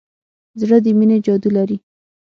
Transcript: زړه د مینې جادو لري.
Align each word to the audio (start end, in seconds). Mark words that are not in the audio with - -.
زړه 0.61 0.77
د 0.85 0.87
مینې 0.97 1.17
جادو 1.25 1.49
لري. 1.57 1.77